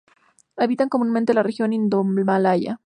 Habitan 0.57 0.89
comúnmente 0.89 1.35
la 1.35 1.43
región 1.43 1.73
indomalaya. 1.73 2.79